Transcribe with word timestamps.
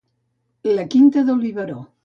La 0.77 0.87
quinta 0.95 1.25
del 1.29 1.39
biberó. 1.47 1.81